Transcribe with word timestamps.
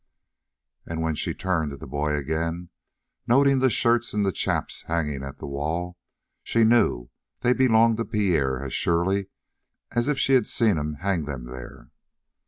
And 0.87 1.03
when 1.03 1.13
she 1.13 1.35
turned 1.35 1.69
to 1.69 1.77
the 1.77 1.85
boy 1.85 2.15
again, 2.15 2.69
noting 3.27 3.59
the 3.59 3.69
shirts 3.69 4.15
and 4.15 4.25
the 4.25 4.31
chaps 4.31 4.81
hanging 4.87 5.23
at 5.23 5.37
the 5.37 5.45
wall, 5.45 5.95
she 6.43 6.63
knew 6.63 7.11
they 7.41 7.53
belonged 7.53 7.97
to 7.97 8.05
Pierre 8.05 8.59
as 8.63 8.73
surely 8.73 9.27
as 9.91 10.07
if 10.07 10.17
she 10.17 10.33
had 10.33 10.47
seen 10.47 10.79
him 10.79 10.95
hang 11.01 11.25
them 11.25 11.43
there. 11.45 11.91